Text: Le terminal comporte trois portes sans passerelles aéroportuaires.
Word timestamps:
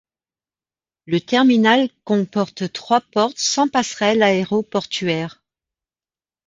Le 1.05 1.19
terminal 1.21 1.87
comporte 2.05 2.73
trois 2.73 3.01
portes 3.01 3.37
sans 3.37 3.67
passerelles 3.67 4.23
aéroportuaires. 4.23 5.43